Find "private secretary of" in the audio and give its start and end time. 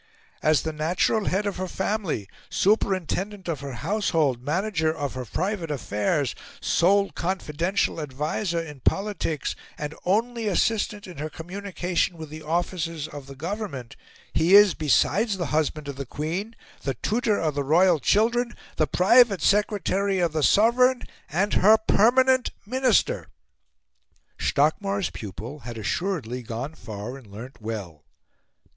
18.87-20.33